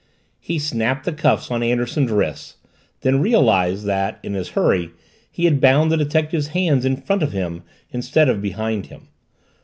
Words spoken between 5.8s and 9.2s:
the detective's hands in front of him instead of behind him.